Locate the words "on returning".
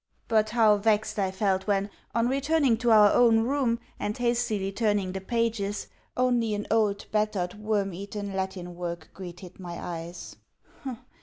2.15-2.75